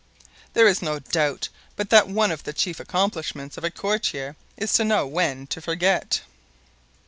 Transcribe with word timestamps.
"There 0.53 0.67
is 0.67 0.81
no 0.81 0.97
doubt 0.97 1.49
but 1.75 1.91
that 1.91 2.07
one 2.07 2.31
of 2.31 2.43
the 2.43 2.53
chief 2.53 2.79
accomplishments 2.79 3.55
of 3.55 3.63
a 3.63 3.69
courtier 3.69 4.35
is 4.57 4.73
to 4.73 4.83
know 4.83 5.05
when 5.05 5.45
to 5.53 5.61
forget." 5.61 6.21